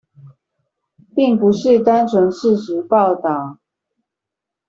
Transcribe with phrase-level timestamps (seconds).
[1.15, 3.59] 並不是單純事實報導